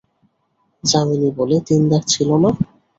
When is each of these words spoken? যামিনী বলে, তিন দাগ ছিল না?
যামিনী 0.83 1.29
বলে, 1.37 1.57
তিন 1.67 1.81
দাগ 1.91 2.03
ছিল 2.13 2.29
না? 2.43 2.49